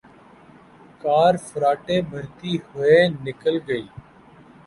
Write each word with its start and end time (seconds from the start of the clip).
کار 1.03 1.33
فراٹے 1.47 1.97
بھرتی 2.09 2.53
ہوئے 2.67 2.97
نکل 3.25 3.55
گئی۔ 3.67 3.85